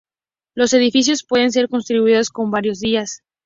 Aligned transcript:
Los 0.55 0.73
edificios 0.73 1.23
pueden 1.23 1.51
ser 1.51 1.69
construidos 1.69 2.29
en 2.35 2.49
varios 2.49 2.79
días. 2.79 3.21